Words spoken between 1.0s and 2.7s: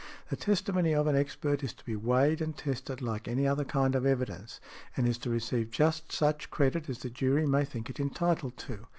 an expert is to be weighed and